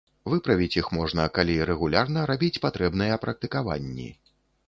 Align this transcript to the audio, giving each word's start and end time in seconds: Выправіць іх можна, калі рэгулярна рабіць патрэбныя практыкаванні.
Выправіць 0.33 0.77
іх 0.79 0.87
можна, 0.99 1.25
калі 1.35 1.57
рэгулярна 1.71 2.23
рабіць 2.31 2.61
патрэбныя 2.65 3.19
практыкаванні. 3.27 4.09